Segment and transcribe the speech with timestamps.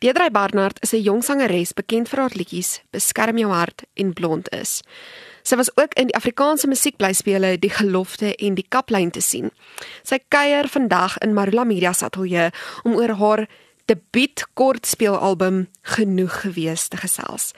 [0.00, 4.48] Deedrey Barnard is 'n jong sangeres bekend vir haar liedjies Beskerm jou hart en Blond
[4.48, 4.82] is.
[5.42, 9.50] Sy was ook in die Afrikaanse musiekblyspele Die Gelofte en Die Kaplyn te sien.
[10.02, 12.50] Sy kuier vandag in Marula Media se ateljee
[12.82, 13.48] om oor haar
[13.84, 17.52] debuut kortspeelalbum Genoeg gewees te gesels.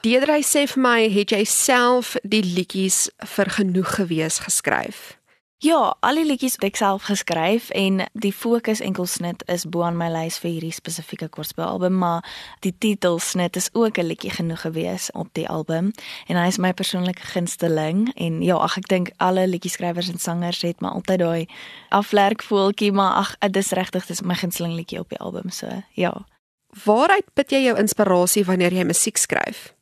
[0.00, 5.17] Deedrey sê vir my, het jy self die liedjies vir Genoeg gewees geskryf?
[5.58, 9.96] Ja, al die liedjies het ek self geskryf en die fokus enkelsnit is bo aan
[9.98, 12.26] my lys vir hierdie spesifieke kortspeelalbum, maar
[12.62, 15.90] die titelsnit is ook 'n liedjie genoeg gewees op die album
[16.28, 20.62] en hy is my persoonlike gunsteling en ja, ag ek dink alle liedjieskrywers en sangers
[20.62, 21.46] het maar altyd daai
[21.88, 25.66] aflerk voeltjie, maar ag dit is regtig dis my gunsteling liedjie op die album, so
[25.94, 26.14] ja.
[26.84, 29.77] Waaruit put jy jou inspirasie wanneer jy musiek skryf?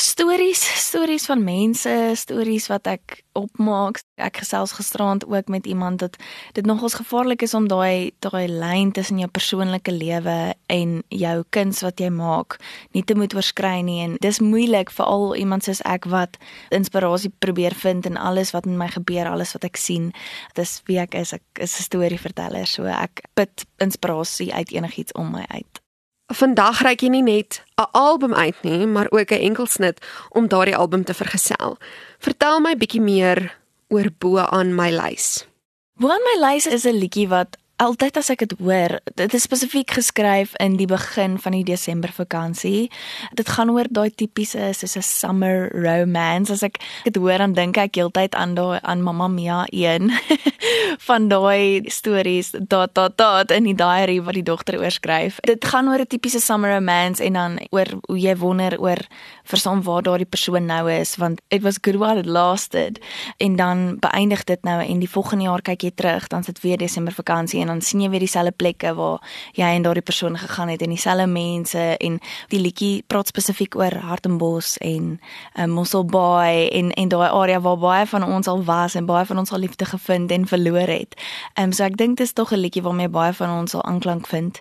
[0.00, 3.98] Stories, stories van mense, stories wat ek opmaak.
[4.16, 6.16] Ek gesels gisterand ook met iemand dat
[6.56, 11.82] dit nogals gevaarlik is om daai daai lyn tussen jou persoonlike lewe en jou kuns
[11.84, 12.56] wat jy maak
[12.96, 16.40] nie te moet oorskry nie en dis moeilik vir al iemand soos ek wat
[16.72, 20.08] inspirasie probeer vind in alles wat met my gebeur, alles wat ek sien.
[20.56, 21.36] Dis wie ek is.
[21.36, 25.84] Ek is 'n storieverteller, so ek put inspirasie uit enigiets om my uit.
[26.30, 30.76] Vandag reik jy nie net 'n album uit nie, maar ook 'n enkelsnit om daardie
[30.76, 31.76] album te vergesel.
[32.18, 33.56] Vertel my bietjie meer
[33.88, 35.46] oor Bo aan my lys.
[35.94, 39.42] Bo aan my lys is 'n liedjie wat altyd as ek dit hoor, dit is
[39.42, 42.90] spesifiek geskryf in die begin van die Desember vakansie.
[43.34, 46.52] Dit gaan oor daai tipiese soos 'n summer romance.
[46.52, 50.10] As ek dit hoor dan dink ek heeltyd aan daai aan Mamma Mia 1
[50.98, 55.40] van daai stories dot dot dot in die diary wat die dogter oorskryf.
[55.40, 58.98] Dit gaan oor 'n tipiese summer romance en dan oor hoe jy wonder oor
[59.44, 63.00] verstaan waar daardie persoon nou is want it was good while it lasted
[63.36, 66.78] en dan beëindig dit nou en die volgende jaar kyk jy terug dan sit weer
[66.78, 69.18] Desember vakansie en dan sien jy weer dieselfde plekke waar
[69.52, 73.94] jy en daardie persoon gegaan het en dieselfde mense en die liedjie praat spesifiek oor
[74.10, 75.18] Hartenbos en
[75.58, 79.38] um, Mosselbaai en en daai area waar baie van ons al was en baie van
[79.38, 81.14] ons al liefde gevind en verloor het.
[81.54, 83.84] Ehm um, so ek dink dit is tog 'n liedjie waarmee baie van ons al
[83.84, 84.60] aanklank vind.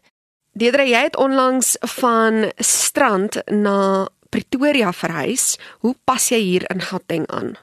[0.54, 5.58] Deedre, jy het onlangs van strand na Pretoria verhuis.
[5.80, 7.56] Hoe pas jy hier in Gauteng aan?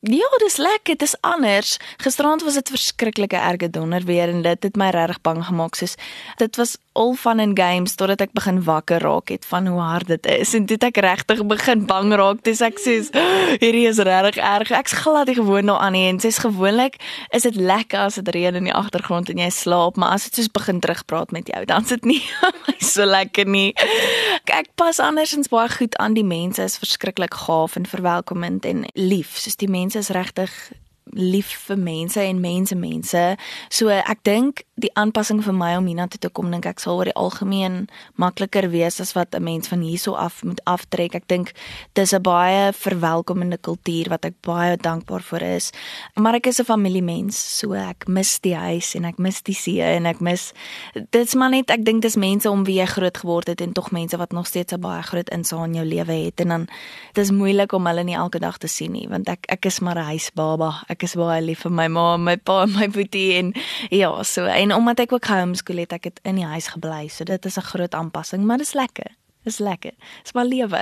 [0.00, 1.76] Ja, dis lekker, dis anders.
[2.00, 5.76] Gisterand was dit verskriklike erge donder weer en dit het my regtig bang gemaak.
[5.76, 5.98] Soos
[6.40, 10.08] dit was al fun and games totdat ek begin wakker raak het van hoe hard
[10.08, 12.40] dit is en dit ek regtig begin bang raak.
[12.48, 12.96] Dis ek sê
[13.60, 14.72] hierdie is regtig erg.
[14.72, 16.96] Ek's glad nie gewoond daaraan nie en sies gewoonlik
[17.36, 20.40] is dit lekker as dit reën in die agtergrond en jy slaap, maar as dit
[20.40, 22.22] soos begin terugpraat met jou, dan sit nie
[22.92, 23.76] so lekker nie.
[24.48, 29.36] Ek pas andersins baie goed aan die mense is verskriklik gaaf en verwelkomend en lief,
[29.36, 30.72] soos die mense mense is regtig
[31.12, 33.36] lief vir mense en mense mense.
[33.70, 37.10] So ek dink die aanpassing vir my om hiernatoe te kom dink ek sal oor
[37.10, 37.88] die algemeen
[38.20, 41.14] makliker wees as wat 'n mens van hierso af moet aftrek.
[41.14, 41.52] Ek dink
[41.94, 45.72] dis 'n baie verwelkomende kultuur wat ek baie dankbaar vir is.
[46.14, 49.80] Maar ek is 'n familiemens, so ek mis die huis en ek mis die see
[49.80, 50.52] en ek mis
[51.10, 53.90] dit's maar net ek dink dis mense om wie jy groot geword het en tog
[53.90, 56.68] mense wat nog steeds 'n baie groot insaag in jou lewe het en dan
[57.12, 59.98] dis moeilik om hulle nie elke dag te sien nie want ek ek is maar
[59.98, 60.82] 'n huisbaba.
[60.88, 63.52] Ek is baie lief vir my ma, my pa en my boetie en
[63.90, 67.08] ja, so en en omdat ek ook homeschool het, ek het in die huis gebly.
[67.08, 69.16] So dit is 'n groot aanpassing, maar dit is lekker.
[69.44, 69.92] Dis lekker.
[70.22, 70.80] Dis maar lewe.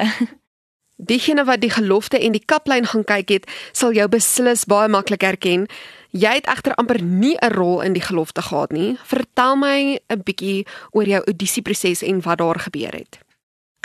[1.11, 5.23] Diegene wat die gelofte en die kaplyn gaan kyk het, sal jou beslis baie maklik
[5.23, 5.67] herken.
[6.11, 8.99] Jy het egter amper nie 'n rol in die gelofte gehad nie.
[9.05, 13.28] Vertel my 'n bietjie oor jou audisieproses en wat daar gebeur het.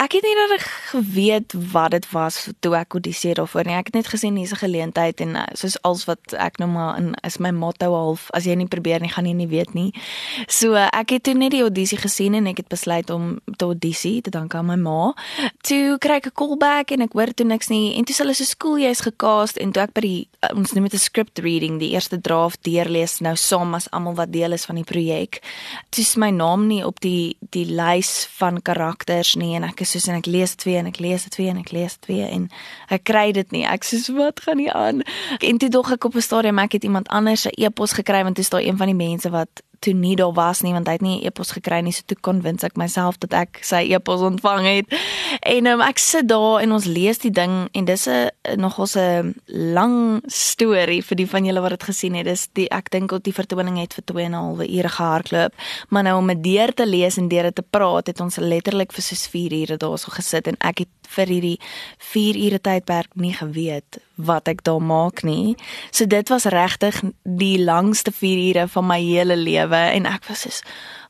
[0.02, 3.76] Ek het nie reg geweet wat dit was toe ek audisie daarvoor nie.
[3.78, 6.98] Ek het net gesien hier's 'n geleentheid en uh, soos als wat ek nou maar
[6.98, 9.94] in is my motto half as jy nie probeer nie gaan jy nie weet nie.
[10.48, 13.64] So uh, ek het toe net die audisie gesien en ek het besluit om te
[13.64, 15.14] audisie te dank aan my ma.
[15.62, 18.44] Toe kry ek 'n callback en ek hoor toe niks nie en toe hulle so
[18.44, 21.78] skool jy's gecast en toe ek by die uh, ons noem dit 'n script reading,
[21.78, 25.40] die eerste draft deurlees nou saam as almal wat deel is van die projek.
[25.90, 29.92] Toe is my naam nie op die die lys van karakters nie en ek is
[29.94, 32.48] soos en ek lees twee en ek lees twee en ek lees twee en
[32.94, 33.64] ek kry dit nie.
[33.68, 35.04] Ek sê wat gaan nie aan.
[35.40, 38.36] En toe dog ek op 'n stadium ek het iemand anders se e-pos gekry want
[38.36, 40.96] dit is daai een van die mense wat toe nie daar was nie want hy
[40.96, 44.20] het nie 'n e-pos gekry nie so toe konwins ek myself dat ek sy e-pos
[44.20, 44.86] ontvang het.
[45.42, 49.34] En um, ek sit daar en ons lees die ding en dis 'n nogals 'n
[49.46, 52.24] lang storie vir die van julle wat dit gesien het.
[52.24, 55.52] Dis die ek dink dat die vertoning het vir 2 en 'n halwe ure gehardloop.
[55.88, 58.92] Maar nou om dit deur te lees en deur dit te praat het ons letterlik
[58.92, 61.58] vir soos 4 ure daar so gesit en ek het vir hierdie
[61.98, 65.56] 4 ure tydperk nie geweet wat ek daar maak nie.
[65.90, 70.46] So dit was regtig die langste 4 ure van my hele lewe en ek was
[70.46, 70.62] so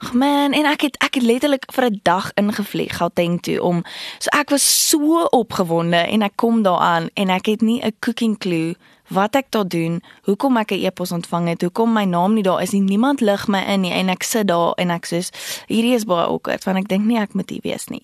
[0.05, 3.85] Ag man, en ek het ek het letterlik vir 'n dag ingevlieg Gauteng toe om
[4.19, 7.97] so ek was so opgewonde en ek kom daar aan en ek het nie 'n
[8.01, 8.75] cooking clue
[9.09, 12.63] wat ek daar doen, hoekom ek 'n e-pos ontvang het, hoekom my naam nie daar
[12.63, 12.81] is nie.
[12.81, 15.31] Niemand lig my in nie en ek sit daar en ek sê
[15.67, 18.03] hierdie is baie awkward want ek dink nie ek moet hier wees nie.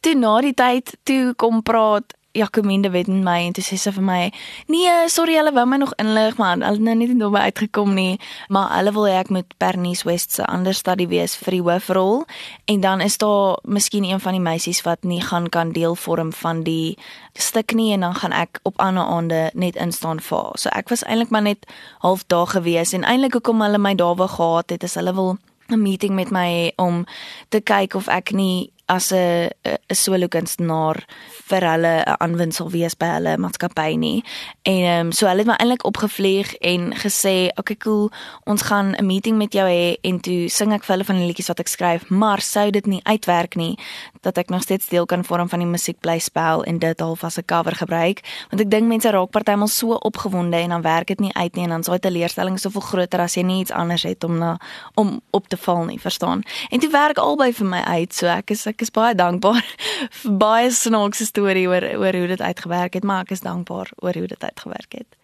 [0.00, 3.92] Toe na die tyd toe kom praat Jacominde weet met my en toe sê sy
[3.94, 4.32] vir my:
[4.66, 7.94] "Nee, sorry, hulle wou my nog inlig, maar hulle het nou net nie daarby uitgekom
[7.94, 11.62] nie, maar hulle wil hê ek moet Pernice West se ander stadie wees vir die
[11.62, 12.24] hoofrol
[12.64, 16.32] en dan is daar miskien een van die meisies wat nie gaan kan deel vorm
[16.32, 16.98] van die
[17.32, 20.58] stuk nie en dan gaan ek op ander aande net instaan vir haar.
[20.58, 21.66] So ek was eintlik maar net
[21.98, 25.38] half daar gewees en eintlik hoekom hulle my daar wou gehad het, is hulle wil
[25.68, 27.06] 'n meeting met my om
[27.48, 31.04] te kyk of ek nie as 'n 'n solo kunstenaar
[31.48, 34.24] vir hulle 'n aanwindsel wees by hulle maatskappy nie.
[34.62, 38.10] En ehm um, so hulle het my eintlik opgevlieg en gesê, "Oké, okay, cool,
[38.44, 41.26] ons gaan 'n meeting met jou hê en toe sing ek vir hulle van die
[41.26, 43.78] liedjies wat ek skryf, maar sou dit nie uitwerk nie
[44.20, 47.44] dat ek nog steeds deel kan vorm van die musiekblyspel en dit half as 'n
[47.44, 48.20] cover gebruik,
[48.50, 51.64] want ek dink mense raak partymal so opgewonde en dan werk dit nie uit nie
[51.64, 54.58] en dan is daai teleurstelling soveel groter as jy nie iets anders het om na
[54.94, 56.42] om op te val nie, verstaan?
[56.70, 59.64] En dit werk albei vir my uit, so ek is ek is baie dankbaar
[60.10, 64.14] vir baie snaakse storie oor oor hoe dit uitgewerk het, maar ek is dankbaar oor
[64.14, 65.16] hoe dit uitgewerk het.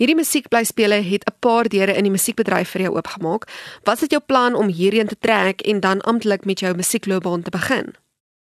[0.00, 3.48] Hierdie musiekblyspele het 'n paar deure in die musiekbedryf vir jou oopgemaak.
[3.84, 7.50] Wat is jou plan om hierheen te trek en dan amptelik met jou musiekloopbaan te
[7.50, 7.94] begin?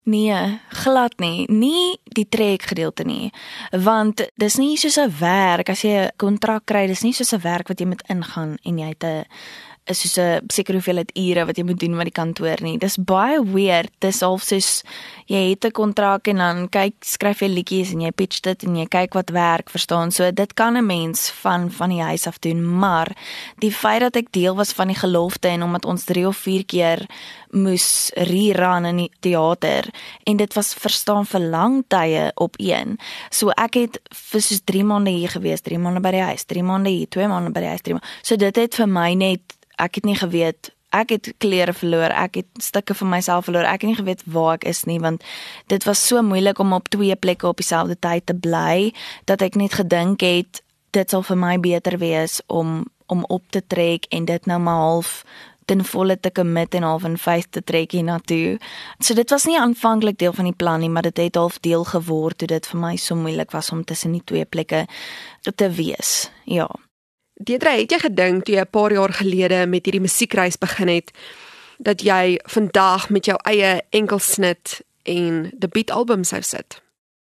[0.02, 1.46] Nee, glad nie.
[1.48, 3.32] Nie die trek gedeelte nie.
[3.70, 7.40] Want dis nie soos 'n werk as jy 'n kontrak kry, dis nie soos 'n
[7.40, 9.24] werk wat jy moet ingaan en jy het 'n
[9.86, 12.78] is soos 'n seker hoeveelheid ure wat jy moet doen by die kantoor nie.
[12.78, 13.90] Dis baie weird.
[14.00, 14.82] Dis half soos
[15.26, 18.76] jy het 'n kontrak en dan kyk skryf jy liedjies en jy pitch dit en
[18.76, 20.10] jy kyk wat werk, verstaan?
[20.10, 23.08] So dit kan 'n mens van van die huis af doen, maar
[23.58, 26.64] die feit dat ek deel was van die gelofte en omdat ons 3 of 4
[26.64, 27.06] keer
[27.50, 29.88] moes rerun in die teater
[30.24, 32.98] en dit was verstaan vir lang tye op een.
[33.30, 36.62] So ek het vir soos 3 maande hier gewees, 3 maande by die huis, 3
[36.62, 38.08] maande hier, 2 maande by die huis, 3 maande.
[38.22, 42.40] So dit het vir my net ek het nie geweet ek het klere verloor, ek
[42.40, 43.66] het stukke van myself verloor.
[43.66, 45.24] Ek het nie geweet waar ek is nie want
[45.72, 48.92] dit was so moeilik om op twee plekke op dieselfde tyd te bly
[49.30, 50.62] dat ek net gedink het
[50.94, 54.80] dit sal vir my beter wees om om op te trek en dit nou maar
[54.80, 55.24] half
[55.68, 58.58] ten volle te commit en half in faith te trek hiernatoe.
[59.00, 61.84] So dit was nie aanvanklik deel van die plan nie, maar dit het half deel
[61.88, 64.86] geword toe dit vir my so moeilik was om tussen die twee plekke
[65.54, 66.30] te wees.
[66.44, 66.68] Ja.
[67.34, 71.10] Deedra, het jy gedink toe jy 'n paar jaar gelede met hierdie musiekreis begin het
[71.78, 76.82] dat jy vandag met jou eie enkelsnit en debuutalbum sou sit?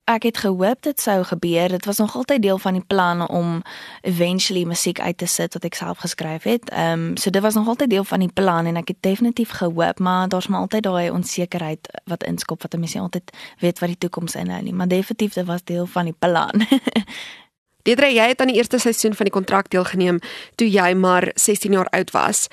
[0.04, 1.70] Ek het gehoop dit sou gebeur.
[1.70, 3.62] Dit was nog altyd deel van die planne om
[4.02, 6.70] eventually musiek uit te sit wat ek self geskryf het.
[6.70, 9.50] Ehm um, so dit was nog altyd deel van die plan en ek het definitief
[9.50, 13.80] gehoop, maar daar's maar altyd daai onsekerheid wat inskop wat 'n mens nie altyd weet
[13.80, 16.52] wat die toekoms inhou nie, maar definitief dit was deel van die plan.
[17.84, 20.22] Deedre, jy het aan die eerste seisoen van die kontrak deelgeneem
[20.56, 22.46] toe jy maar 16 jaar oud was.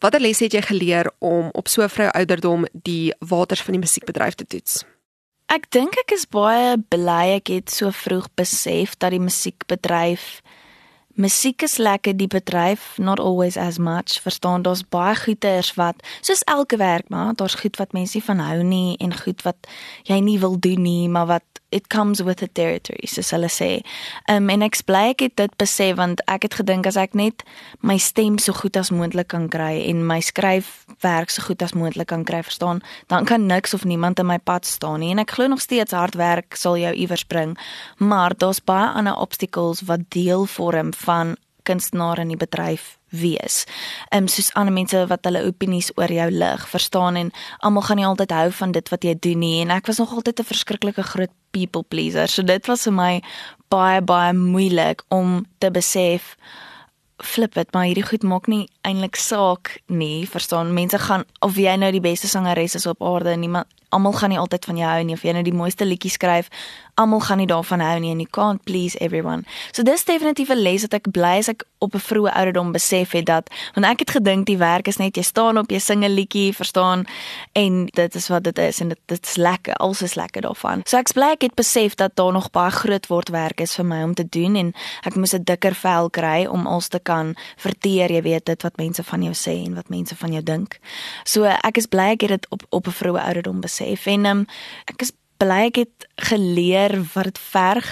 [0.00, 3.84] Watter lesse het jy geleer om op so 'n vroue ouderdom die waters van die
[3.84, 4.84] musiekbedryf te toets?
[5.48, 10.40] Ek dink ek is baie bly ek het so vroeg besef dat die musiekbedryf
[11.18, 16.44] Musiek is lekker die bedryf not always as much verstaan daar's baie goeters wat soos
[16.46, 19.66] elke werk maar daar's goed wat mense van hou nie en goed wat
[20.06, 23.70] jy nie wil doen nie maar wat it comes with the territory soos hulle sê.
[24.32, 27.44] Um en ek bly ek het dit besef want ek het gedink as ek net
[27.84, 32.08] my stem so goed as moontlik kan kry en my skryfwerk so goed as moontlik
[32.08, 32.80] kan kry, verstaan,
[33.12, 35.92] dan kan niks of niemand in my pad staan nie en ek glo nog steeds
[35.92, 37.56] hard werk sal jou iewers bring,
[37.98, 40.94] maar daar's baie ander obstacles wat deel vorm
[41.68, 43.64] kunstenaar in die bedryf wees.
[44.10, 48.00] Ehm um, soos ander mense wat hulle opinies oor jou lig, verstaan en almal gaan
[48.00, 50.50] nie altyd hou van dit wat jy doen nie en ek was nog altyd 'n
[50.52, 52.28] verskriklike groot people pleaser.
[52.28, 53.22] So dit was vir my
[53.68, 56.36] baie baie moeilik om te besef
[57.22, 61.74] flip dit maar hierdie goed maak nie eintlik saak nie verstaan mense gaan of jy
[61.76, 65.02] nou die beste sangeres is op aarde niemand almal gaan nie altyd van jou hou
[65.04, 66.50] nie of jy nou die mooiste liedjies skryf
[66.98, 69.44] almal gaan nie daarvan hou nie and you can't please everyone.
[69.72, 73.12] So dis definitief 'n les wat ek bly as ek op 'n vroeë ouderdom besef
[73.12, 76.04] het dat want ek het gedink die werk is net jy staan op jy sing
[76.04, 77.06] 'n liedjie, verstaan
[77.52, 80.80] en dit is wat dit is en dit dit's lekker, alles is lekker daarvan.
[80.84, 83.84] So ek bly ek het besef dat daar nog baie groot word werk is vir
[83.84, 87.36] my om te doen en ek moes 'n dikker vel kry om als te kan
[87.56, 90.78] verteer, jy weet dit wat mense van jou sê en wat mense van jou dink.
[91.24, 94.46] So ek is bly ek het dit op op 'n vroeë ouderdom besef en um,
[94.86, 97.88] ek is bly ek het geleer wat dit verg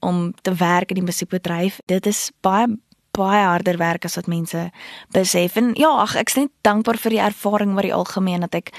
[0.00, 1.80] om te werk in die musiekbedryf.
[1.86, 2.66] Dit is baie
[3.10, 4.70] baie harder werk as wat mense
[5.14, 5.56] besef.
[5.58, 8.70] En ja, ag ek's net dankbaar vir die ervaring wat die algemeen dat ek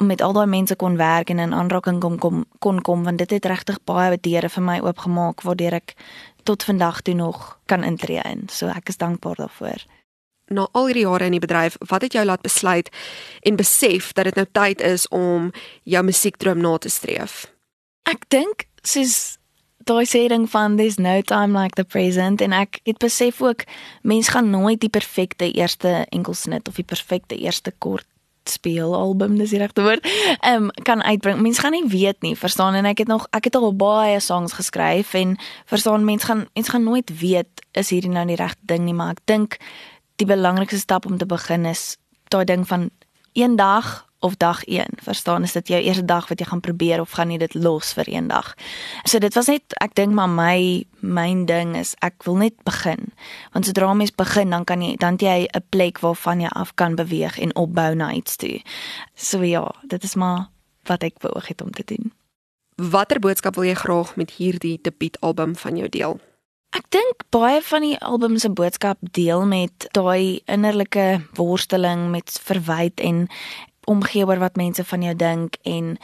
[0.00, 3.30] met al daai mense kon werk en in aanraking kom kom kon kom want dit
[3.36, 5.94] het regtig baie deure vir my oopgemaak waardeur ek
[6.48, 8.48] tot vandag toe nog kan intree in.
[8.48, 9.84] So ek is dankbaar daarvoor.
[10.50, 12.88] Na al hierdie jare in die bedryf, wat het jou laat besluit
[13.46, 15.52] en besef dat dit nou tyd is om
[15.86, 17.44] jou musiekdroom na te streef?
[18.10, 19.38] Ek dink soos
[19.86, 22.42] daai sê ding van there's no time like the present.
[22.42, 23.62] En ek het besef ook
[24.02, 28.06] mens gaan nooit die perfekte eerste enkelsnit of die perfekte eerste kort
[28.48, 30.06] speel album dis die regte woord
[30.40, 31.38] ehm um, kan uitbring.
[31.44, 32.74] Mens gaan nie weet nie verstaan?
[32.74, 35.36] En ek het nog ek het al baie songs geskryf en
[35.70, 39.14] verstaan mens gaan mens gaan nooit weet is hierdie nou die regte ding nie maar
[39.14, 39.60] ek dink
[40.20, 41.96] die belangrikste stap om te begin is
[42.28, 42.90] daai ding van
[43.32, 45.00] eendag of dag 1.
[45.00, 47.94] Verstaan, is dit jou eerste dag wat jy gaan probeer of gaan jy dit los
[47.96, 48.52] vir een dag?
[49.08, 53.08] So dit was net ek dink maar my myn ding is ek wil net begin.
[53.54, 56.94] Want sodra mens begin, dan kan jy dan jy 'n plek waarvan jy af kan
[56.94, 58.60] beweeg en opbou na iets toe.
[59.14, 60.50] So ja, dit is maar
[60.84, 62.12] wat ek beoog het om te doen.
[62.76, 66.20] Watter boodskap wil jy graag met hierdie debuutalbum van jou deel?
[66.70, 73.02] Ek dink baie van die album se boodskap deel met daai innerlike worsteling met verwyd
[73.02, 73.26] en
[73.90, 75.96] omgee oor wat mense van jou dink en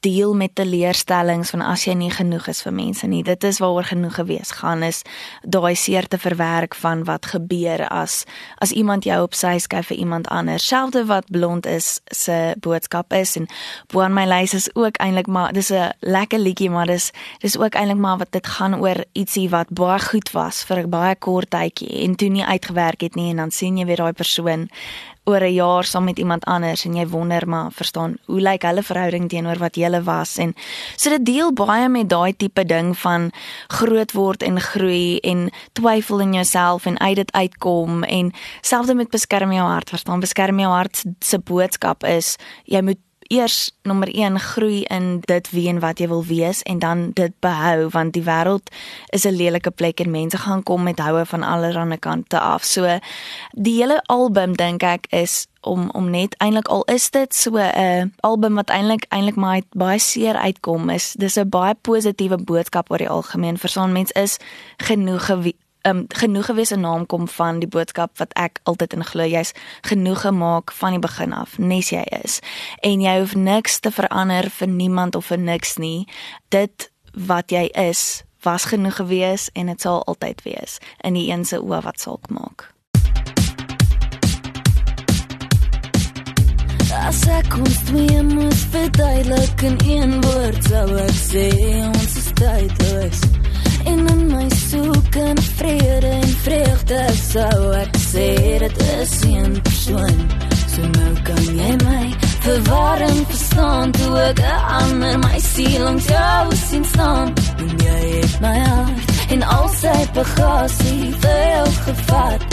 [0.00, 3.22] deel met teleurstellings van as jy nie genoeg is vir mense nie.
[3.26, 5.02] Dit is waaroor genoeg gewees gaan is
[5.42, 8.24] daai seer te verwerk van wat gebeur as
[8.64, 10.66] as iemand jou op sy skuif vir iemand anders.
[10.66, 13.48] Selfde wat blond is se boodskap is en
[13.92, 17.58] bo aan my lys is ook eintlik maar dis 'n lekker liedjie maar dis dis
[17.58, 21.16] ook eintlik maar wat dit gaan oor ietsie wat baie goed was vir 'n baie
[21.16, 24.68] kort tydjie en toe nie uitgewerk het nie en dan sien jy weer daai persoon
[25.30, 28.82] oor 'n jaar saam met iemand anders en jy wonder maar verstaan hoe lyk hulle
[28.82, 30.36] verhouding teenoor wat julle was?
[30.36, 30.54] En
[30.96, 33.30] so dit deel baie met daai tipe ding van
[33.68, 39.10] groot word en groei en twyfel in jouself en uit dit uitkom en selfs met
[39.10, 40.20] beskerm jou hart verstaan?
[40.20, 42.98] Beskerm jou hart se boodskap is jy moet
[43.30, 47.32] eers nommer 1 groei in dit wie en wat jy wil wees en dan dit
[47.40, 48.72] behou want die wêreld
[49.14, 52.64] is 'n lelike plek en mense gaan kom met houe van allerlei kante af.
[52.64, 52.98] So
[53.52, 58.12] die hele album dink ek is om om net eintlik al is dit so 'n
[58.20, 62.98] album wat eintlik eintlik maar baie seer uitkom is dis 'n baie positiewe boodskap oor
[62.98, 64.38] die algemeen verstaan mens is
[64.76, 65.26] genoeg
[65.82, 69.24] um, genoeg gewees 'n naam kom van die boodskap wat ek altyd in glo.
[69.24, 72.40] Jy's genoeg gemaak van die begin af nes jy is.
[72.80, 76.08] En jy hoef niks te verander vir niemand of vir niks nie.
[76.48, 80.78] Dit wat jy is was genoeg gewees en dit sal altyd wees.
[81.00, 82.72] In die een se oë wat sal maak.
[86.90, 91.46] As ek kon twee moes verduidelik in een woord sou ek sê
[91.86, 93.49] ons is tydloos
[93.84, 98.28] En in my soek en vrede en vreugde sou ek sê
[98.64, 100.18] dit is een persoon.
[100.70, 102.04] So nou kan jy my
[102.40, 107.34] verwarring verstaan Toe ek een ander my siel langs jou sien staan.
[107.58, 112.46] En jy het my hart en al sy bagasie vir jou gevat.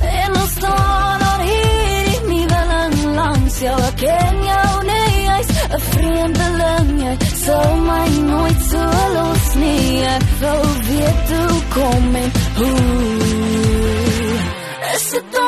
[0.00, 4.97] En ons staan al hier in die willing langs jou Ek ken jou nie,
[5.38, 12.14] jy's een vreemdeling Jy sal my nooit so los nie Ek wil weet hoe kom
[12.22, 12.78] en hoe.
[14.94, 15.38] Is het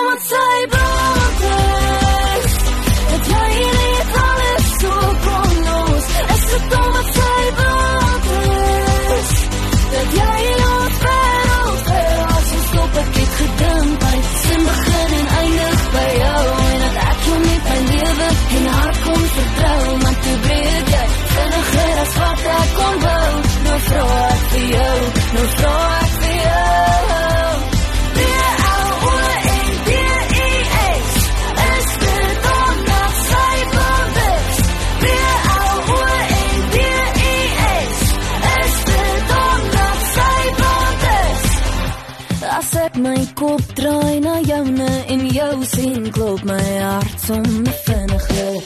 [43.02, 48.58] my kop draai na joune en jou sien klop my hart sommer vinniger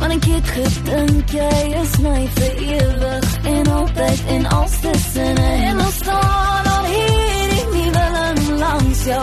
[0.00, 5.94] Want ek het gedink jy is my vir ewig en altyd en alstussen en ons
[5.94, 9.20] staan al hier in die willen langs jou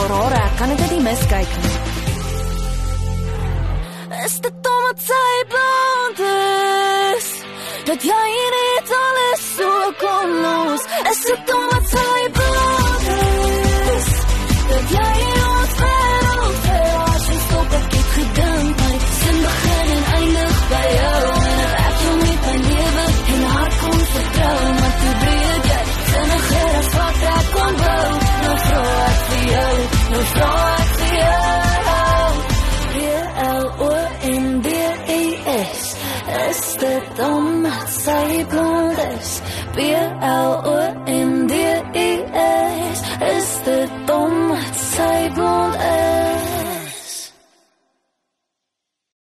[0.00, 1.76] haar hare, ek kan dit nie miskyk nie.
[4.24, 7.28] Is dit omdat sy blond is?
[7.88, 8.24] Dat jy
[8.56, 10.88] net alles so kon los.
[11.12, 12.19] Is dit omdat sy